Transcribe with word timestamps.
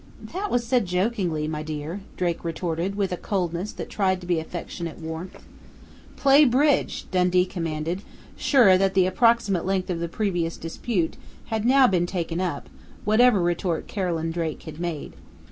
"That 0.33 0.49
was 0.49 0.65
said 0.65 0.87
jokingly, 0.87 1.47
my 1.47 1.61
dear," 1.61 1.99
Drake 2.17 2.43
retorted, 2.43 2.95
with 2.95 3.11
a 3.11 3.17
coldness 3.17 3.71
that 3.73 3.87
tried 3.87 4.19
to 4.21 4.25
be 4.25 4.39
affectionate 4.39 4.97
warmth. 4.97 5.43
"Play 6.15 6.43
bridge!" 6.43 7.05
Dundee 7.11 7.45
commanded, 7.45 8.01
sure 8.35 8.79
that 8.79 8.95
the 8.95 9.05
approximate 9.05 9.63
length 9.63 9.91
of 9.91 9.99
the 9.99 10.07
previous 10.09 10.57
dispute 10.57 11.17
had 11.53 11.65
now 11.65 11.85
been 11.85 12.07
taken 12.07 12.41
up, 12.41 12.67
whatever 13.05 13.43
retort 13.43 13.85
Carolyn 13.85 14.31
Drake 14.31 14.63
had 14.63 14.79
made. 14.79 15.13